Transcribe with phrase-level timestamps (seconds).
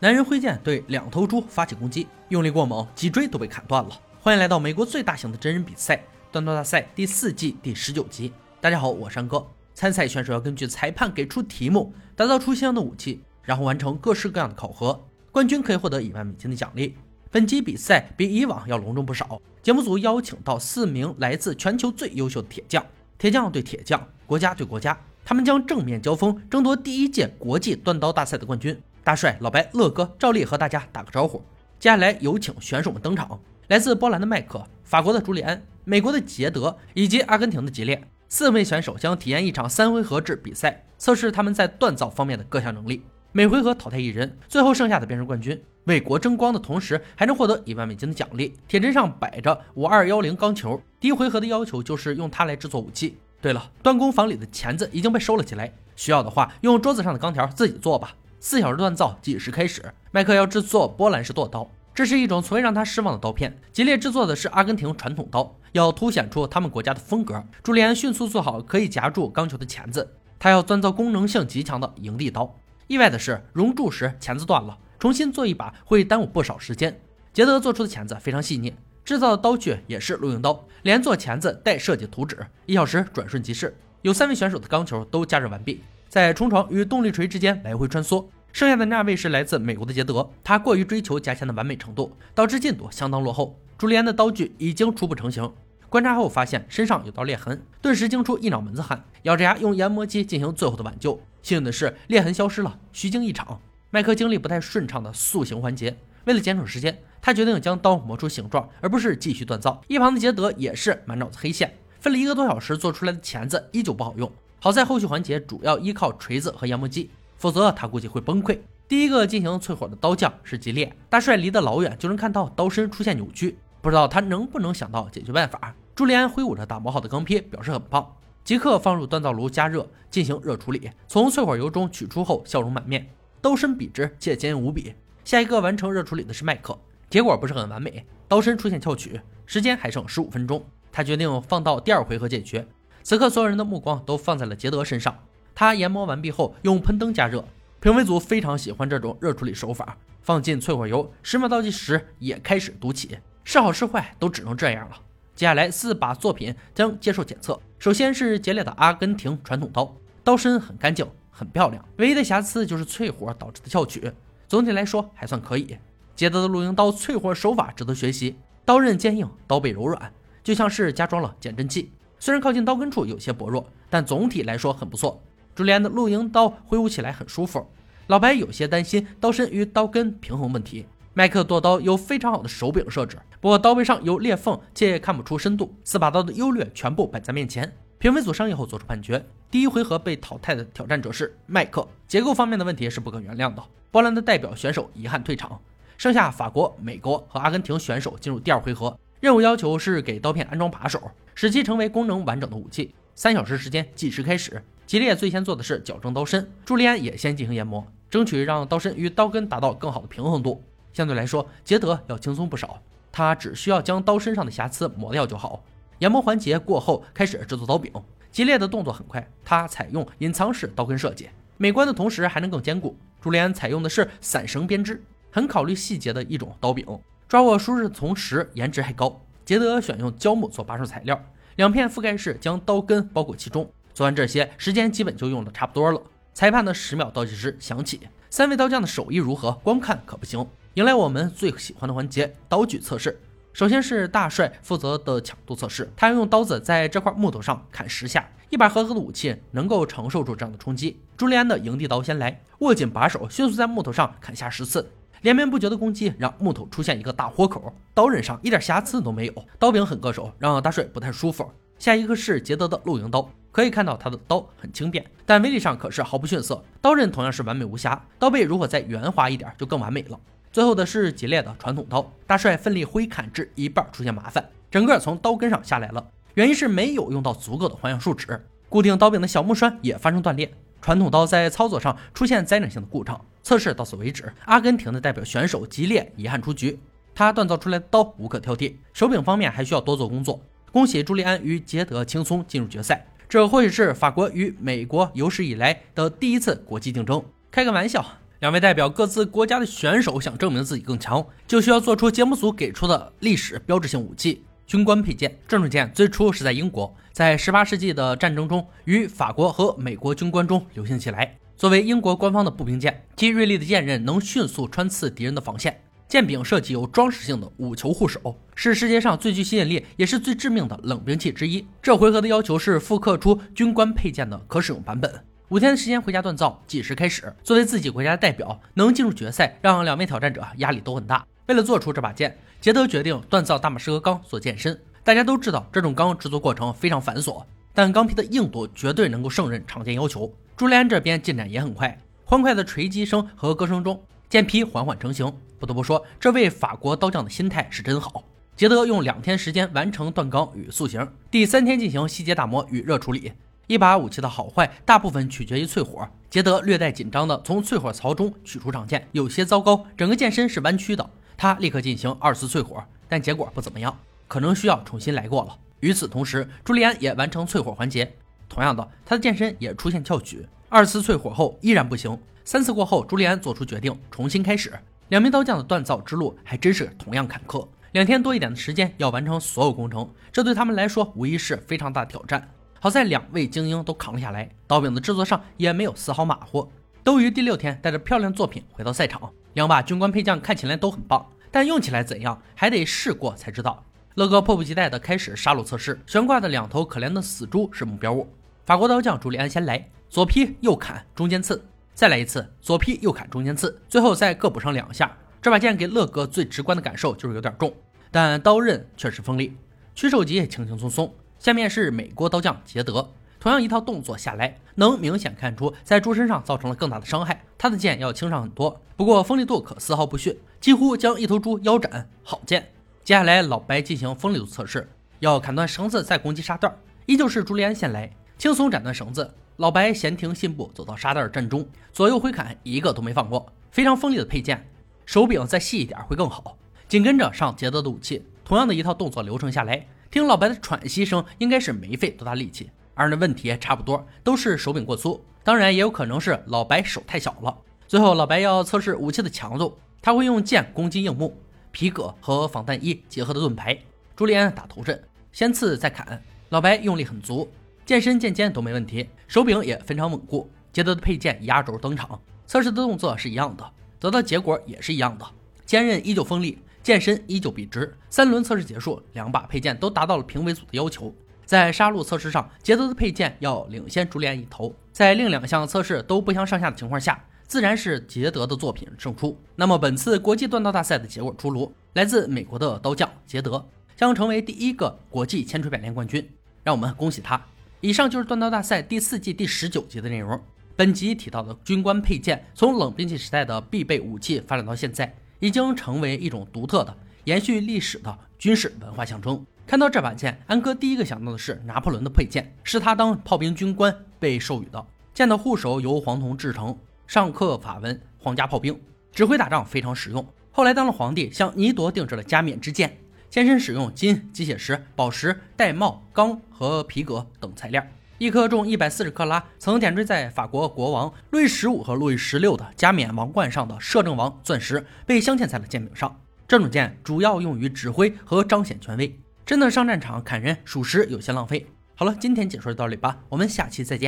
[0.00, 3.90] 男人挥剑对两头猪发起攻击，用力过猛，脊椎都被砍断了。
[4.20, 8.32] 欢迎来到美国最大型的真人比赛——断刀大赛第四季第十九集。
[8.60, 9.44] 大家好，我山哥。
[9.74, 15.04] 参赛选手要根据裁判给出题目，打造出相应的武器，然后完成各式各样的考核。
[15.32, 16.94] 冠军可以获得一万美金的奖励。
[17.32, 19.42] 本集比赛比以往要隆重不少。
[19.64, 22.86] 节目组邀请到四名来自全球最优秀的铁匠，
[23.18, 28.80] 铁匠对铁匠，国家对国家，他们将正面交锋，争夺第一届国际断刀大赛的冠军。
[29.08, 31.42] 大帅、老白、乐哥照例和大家打个招呼。
[31.80, 38.06] 接下来有请选手们登场：来自波兰的麦克，法国的朱利安，美国的杰德，以及阿根廷的吉列。
[38.28, 43.02] 四位选手将体验一场三回合制比赛，测试他们在锻造方面的各项能力。
[43.32, 45.58] 每回合淘汰一人，最后剩下的便是冠军。
[45.84, 48.56] 为国争光的同时，还能获得一万美金的奖励。
[48.68, 53.16] 铁砧上摆着五二幺零钢球，第一回合的要求就是用它来制作武器。
[53.40, 58.14] 对了，锻工房里的钳子已经被收了起来，需要的话用桌子上的钢条自己做吧。
[58.40, 59.92] 四小时锻造计时开始。
[60.10, 61.68] 麦克要制作波兰式剁刀。
[61.94, 63.58] 这是一种从未让他失望的刀片。
[63.72, 67.42] 吉列制作的是阿根廷传统刀，要凸显出他们国家的风格。
[67.60, 72.54] 朱利安迅速做好可以夹住钢球的钳子，他要锻造功能性极强的营地刀。
[72.86, 77.00] 意外的是，熔铸时钳子断了，重新做一把会耽误不少时间。
[77.32, 78.72] 杰德做出的钳子非常细腻，
[79.04, 83.76] 制造的刀具也是露营刀，连做钳子带设计图纸，一小时转瞬即逝。
[84.02, 88.24] 有三位选手的钢球都加热完毕，在冲床与动力锤之间来回穿梭。
[88.52, 93.58] 剩下的那位是来自美国的杰德，他过于追求夹钳的完美程度，导致进度相当落后。
[93.76, 95.52] 朱利安的刀具已经初步成型，
[95.88, 101.20] 观察后发现身上有道裂痕，顿时惊出一脑门子汗，咬着牙用研磨机进行最后的挽救。
[101.42, 103.60] 幸运的是裂痕消失了，虚惊一场。
[103.90, 109.80] 麦克经历不太顺畅的塑形环节，为了节省时间，他决定将刀磨出形状，而不是继续锻造。
[109.86, 117.10] 一旁的杰德也是满脑子黑线，费了一个多小时做出来的钳子依旧不好用，好在后续环节主要依靠锤子和研磨机。
[117.38, 118.58] 否则他估计会崩溃。
[118.88, 125.72] 第一个进行淬火的刀匠是吉列，大帅离得老远就能看到刀身出现扭曲，不知道他能不能想到解决办法。
[125.94, 130.90] 朱利安挥舞着打磨好的钢坯，表示很棒，即刻放入锻造炉加热进行热处理。
[131.06, 133.08] 从淬火油中取出后，笑容满面，
[133.40, 134.92] 刀身笔直且坚硬无比。
[135.24, 136.76] 下一个完成热处理的是麦克，
[137.08, 139.20] 结果不是很完美，刀身出现翘曲。
[139.46, 142.66] 时间还剩十五分钟，他决定放到第二回合解决。
[143.02, 145.16] 此刻所有人的目光都放在了杰德身上。
[145.54, 147.44] 他研磨完毕后，用喷灯加热。
[147.80, 149.96] 评委组非常喜欢这种热处理手法。
[150.20, 153.18] 放进淬火油，十秒倒计时也开始读起。
[153.44, 154.96] 是好是坏，都只能这样了。
[155.34, 157.58] 接下来四把作品将接受检测。
[157.78, 161.82] 首先是杰列的阿根廷传统刀，刀身很干净，很漂亮。
[161.96, 164.12] 唯一的瑕疵就是淬火导致的翘曲，
[164.46, 165.78] 总体来说还算可以。
[166.14, 170.12] 杰德的露营刀淬火手法值得学习，刀刃坚硬，刀背柔软，
[170.44, 171.90] 就像是加装了减震器。
[172.20, 175.22] 虽然靠近刀根处有些薄弱，但总体来说很不错。
[175.54, 177.66] 朱利安的露营刀挥舞起来很舒服，
[178.06, 180.86] 老白有些担心刀身与刀根平衡问题。
[181.14, 185.74] 麦克剁刀有非常好的手柄设置，不过刀背上有裂缝且看不出深度。
[185.82, 193.62] 四把刀的优劣全部摆在面前，评委组商议后做出判决：第一回合被淘汰的挑战者是麦克，结构方面的问题是不可原谅的。
[193.90, 195.60] 波兰的代表选手遗憾退场，
[195.96, 198.96] 剩下法国、美国和阿根廷选手进入第二回合。
[199.20, 202.94] 任务要求是给刀片安装把手，使其成为功能完整的武器。
[203.16, 204.62] 三小时时间计时开始。
[204.86, 210.62] 吉列最先做的是矫正刀身，朱利安也先进行研磨，争取让刀身与刀根达到更好的平衡度。
[210.92, 212.80] 相对来说，杰德要轻松不少，
[213.10, 215.62] 他只需要将刀身上的瑕疵磨掉就好。
[215.98, 217.92] 研磨环节过后，开始制作刀柄。
[218.30, 222.96] 吉列的动作很快，他采用隐藏式刀根设计，美观的同时还能更坚固。
[223.20, 226.86] 朱利安采用的是散绳编织，很考虑细节的一种刀柄，
[227.28, 229.20] 抓握舒适的，同时颜值还高。
[229.44, 231.22] 杰德选用胶木做把手材料，
[231.56, 233.70] 两片覆盖式将刀根包裹其中。
[233.92, 236.00] 做完这些，时间基本就用的差不多了。
[236.32, 238.00] 裁判的十秒倒计时响起，
[238.30, 239.52] 三位刀匠的手艺如何？
[239.62, 240.46] 光看可不行。
[240.74, 243.20] 迎来我们最喜欢的环节——刀具测试。
[243.52, 250.98] 首先是大帅负责的强度测试，他要用刀子在这块木头上砍十下，一把合格的武器能够承受住这样的冲击。
[251.16, 254.88] 朱利安的营地刀先来，握紧把手，迅速在木头上砍下十次，
[255.22, 259.34] 连绵不绝的攻击让木头出现一个大豁口，刀刃上一点瑕疵都没有。
[259.58, 261.50] 刀柄很硌手，让大帅不太舒服。
[261.78, 266.62] 下一个是杰德的露营刀，可以看到他的刀很轻便，但威力上可是毫不逊色。
[266.80, 270.18] 刀刃同样是完美无瑕，刀背如果再圆滑一点就更完美了。
[270.50, 283.20] 最后的是吉列的传统刀，大帅奋力挥砍至一半出现麻烦，整个从刀根上下来了，原因是没有用到足够的环氧树脂，固定刀柄的小木栓也发生断裂，传统刀在操作上出现灾难性的故障。
[283.48, 286.78] 测试到此为止，阿根廷的代表选手吉列遗憾出局，
[287.14, 290.38] 他锻造出来的刀无可挑剔，手柄方面还需要多做工作。
[290.70, 297.24] 恭喜朱利安与杰德轻松进入决赛，这或许是法国与美国有史以来的第一次国际竞争。
[297.50, 298.04] 开个玩笑，
[298.40, 305.34] 两位代表各自国家的选手想证明自己更强，就需要做出节目组给出的历史标志性武器——军官佩剑。
[305.48, 311.34] 这种剑最初是在英国，在18世纪的战争中，与法国和美国军官中流行起来。
[311.58, 315.76] 作为英国官方的步兵剑，其锐利的剑刃能迅速穿刺敌人的防线。
[316.06, 321.66] 剑柄设计有装饰性的五球护手，是世界上最具吸引力也是最致命的冷兵器之一。
[321.82, 325.12] 这回合的要求是复刻出军官佩剑的可使用版本。
[325.48, 327.34] 五天的时间回家锻造，计时开始。
[327.42, 331.26] 作为自己国家的代表，能进入决赛，让两位挑战者压力都很大。
[331.48, 334.80] 为了做出这把剑，杰德决定锻造大马士革钢做剑身。
[335.02, 337.42] 大家都知道，这种钢制作过程非常繁琐，
[337.74, 340.32] 但钢坯的硬度绝对能够胜任常见要求。
[340.58, 345.32] 朱利安这边进展也很快，欢快的锤击声和歌声中，剑坯缓缓成型。
[345.60, 348.24] 不得不说，这位法国刀匠的心态是真好。
[348.56, 353.32] 杰德用两天时间完成锻钢与塑形，第三天进行细节打磨与热处理。
[353.68, 356.08] 一把武器的好坏，大部分取决于淬火。
[356.28, 361.08] 杰德略带紧张地从淬火槽中取出长剑，有些糟糕，整个剑身是弯曲的。
[361.36, 363.96] 他立刻进行二次淬火，但结果不怎么样，
[364.26, 365.56] 可能需要重新来过了。
[365.78, 368.12] 与此同时，朱利安也完成淬火环节，
[368.48, 370.46] 同样的，他的剑身也出现翘曲。
[370.68, 374.72] 二次淬火后依然不行，三次过后，朱利安做出决定，重新开始。
[375.08, 382.46] 两名刀匠的锻造之路还真是同样坎坷，两天多一点的时间要完成所有工程，这对他们来说无疑是非常大的挑战。
[382.80, 386.70] 好在两位精英都扛了下来，刀柄的制作上也没有丝毫马虎，
[387.02, 389.30] 都于第六天带着漂亮作品回到赛场。
[389.54, 393.82] 两把军官配将看起来都很棒，但用起来怎样还得试过才知道。
[394.14, 398.28] 乐哥迫不及待地开始杀戮测试，悬挂的两头可怜的死猪是目标物。
[398.68, 402.18] 法国刀匠朱利安先来，左劈右砍中间刺，再来。
[402.18, 405.10] 一次左劈右砍中间刺，最后再各补上两下。
[405.40, 407.72] 这把剑给乐哥最直观的感受就是有点重，
[408.10, 409.56] 但刀刃确实锋利，
[409.94, 411.10] 取手级轻轻松松。
[411.38, 413.10] 下面是美国刀匠杰德，
[413.40, 417.42] 同样一套动作下来，能明显看出在猪身上造成了更大的伤害。
[417.56, 422.06] 他的剑要轻上很多，不过锋利度可丝毫不逊，几乎将一头猪腰斩。
[422.22, 422.70] 好剑！
[423.02, 423.40] 接下来。
[423.40, 424.86] 老白进行锋利度测试，
[425.20, 426.70] 要砍断绳子再攻击沙袋，
[427.06, 429.34] 依旧是朱利安先来，轻松斩断绳子。
[429.56, 433.52] 老白闲庭信步走到沙袋正中，左右挥砍，一个都没放过。
[433.72, 434.64] 非常锋利的佩剑，
[435.04, 436.56] 手柄再细一点会更好。
[436.86, 439.84] 紧跟着上杰德的武器，同样的一套动作流程下来。
[440.08, 442.70] 听老白的喘息声，应该是没费多大力气。
[442.94, 447.58] 二人的问题也差不多，都是手柄过粗，当然也有可能是老白手太小了。
[447.88, 451.36] 最后，老白要测试武器的强度，他会用剑攻击硬木、
[451.72, 453.76] 皮革和防弹衣结合的盾牌。
[454.14, 455.02] 朱利安打头阵，
[455.32, 456.22] 先刺再砍。
[456.50, 457.50] 老白用力很足，
[457.88, 460.50] 剑身剑尖都没问题，手柄也非常稳固。
[460.74, 463.64] 杰德的配件压轴登场，测试的动作是一样的，
[463.98, 465.24] 得到结果也是一样的，
[465.64, 466.58] 坚韧依旧锋利。
[466.82, 467.96] 剑身依旧笔直。
[468.10, 471.14] 三轮测试结束，两把配件都达到了评委组的要求。
[471.46, 474.74] 在杀戮测试上，杰德的配件要领先朱利安一头。
[474.92, 479.34] 在另两项测试都不相上下的情况下，自然是杰德的作品胜出。
[479.56, 486.30] 那么本次国际锻造大赛的结果出炉，来自美国的刀匠杰德将成为第一个国际千锤百炼冠军，
[486.62, 487.42] 让我们恭喜他。
[487.80, 490.40] 以上就是锻造大赛第四季第十九集的内容。
[490.74, 495.14] 本集提到的军官佩剑，从冷兵器时代的必备武器发展到现在。
[495.40, 496.92] 已经成为一种独特的、
[497.22, 499.46] 延续历史的军事文化象征。
[499.68, 504.84] 看到这把剑，安哥第一个想到的是拿破仑的佩剑，是他当炮兵军官被授予的。
[505.14, 506.76] 剑的护手由黄铜制成，
[507.06, 508.76] 上刻法文“皇家炮兵”，
[509.14, 510.26] 指挥打仗非常实用。
[510.50, 512.98] 后来当了皇帝，向尼铎定制了加冕之剑，
[513.30, 517.84] 剑身使用金、机械石、宝石、玳瑁、钢和皮革等材料。
[518.16, 526.18] 一颗重一百四十克拉，曾点缀在法国国王路易十五和路易十六的加冕王冠上的摄政王钻石，被镶嵌在了剑柄上。
[526.48, 531.66] 这种剑主要用于指挥和彰显权威，真的上战场砍人，属实有些浪费。
[531.94, 534.06] 好了，今天解说就到这里吧，我们下期再见。